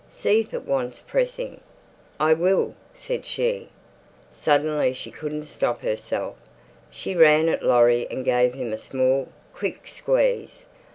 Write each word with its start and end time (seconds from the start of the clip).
See 0.09 0.39
if 0.39 0.51
it 0.51 0.65
wants 0.65 1.01
pressing." 1.05 1.61
"I 2.19 2.33
will," 2.33 2.73
said 2.95 3.23
she. 3.23 3.69
Suddenly 4.31 4.93
she 4.93 5.11
couldn't 5.11 5.43
stop 5.45 5.83
herself. 5.83 6.37
She 6.89 7.13
ran 7.15 7.47
at 7.47 7.61
Laurie 7.61 8.07
and 8.09 8.25
gave 8.25 8.55
him 8.55 8.73
a 8.73 8.79
small, 8.79 9.27
quick 9.53 9.85
squeeze. 9.87 10.65